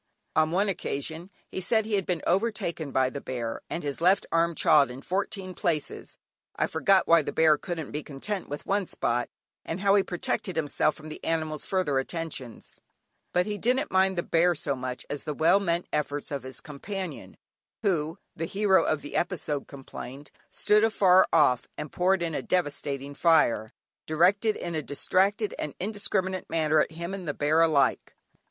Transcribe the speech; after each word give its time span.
On 0.35 0.49
one 0.49 0.67
occasion, 0.67 1.29
he 1.51 1.61
said 1.61 1.85
he 1.85 1.93
had 1.93 2.07
been 2.07 2.23
overtaken 2.25 2.91
by 2.91 3.11
the 3.11 3.21
bear, 3.21 3.61
and 3.69 3.83
his 3.83 4.01
left 4.01 4.25
arm 4.31 4.55
chawed 4.55 4.89
in 4.89 5.03
fourteen 5.03 5.53
places 5.53 6.17
(I 6.55 6.65
forget 6.65 7.05
why 7.05 7.21
the 7.21 7.31
bear 7.31 7.55
couldn't 7.55 7.91
be 7.91 8.01
content 8.01 8.49
with 8.49 8.65
one 8.65 8.87
spot 8.87 9.29
and 9.63 9.79
how 9.81 9.93
he 9.93 10.01
protected 10.01 10.55
himself 10.55 10.95
from 10.95 11.09
the 11.09 11.23
animal's 11.23 11.67
further 11.67 11.99
attentions); 11.99 12.81
but 13.31 13.45
he 13.45 13.59
didn't 13.59 13.91
mind 13.91 14.17
the 14.17 14.23
bear 14.23 14.55
so 14.55 14.75
much 14.75 15.05
as 15.07 15.23
the 15.23 15.35
well 15.35 15.59
meant 15.59 15.85
efforts 15.93 16.31
of 16.31 16.41
his 16.41 16.61
companion, 16.61 17.37
who, 17.83 18.17
the 18.35 18.45
hero 18.47 18.83
of 18.83 19.03
the 19.03 19.15
episode 19.15 19.67
complained, 19.67 20.31
stood 20.49 20.83
afar 20.83 21.27
off 21.31 21.67
and 21.77 21.91
poured 21.91 22.23
in 22.23 22.33
a 22.33 22.41
devastating 22.41 23.13
fire, 23.13 23.71
directed 24.07 24.55
in 24.55 24.73
a 24.73 24.81
distracted 24.81 25.53
and 25.59 25.75
indiscriminate 25.79 26.49
manner 26.49 26.79
at 26.79 26.91
him 26.93 27.13
and 27.13 27.27
the 27.27 27.35
bear 27.35 27.61
alike. 27.61 28.15